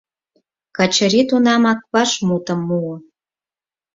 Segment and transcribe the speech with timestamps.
[0.77, 2.95] —Качыри тунамак вашмутым муо.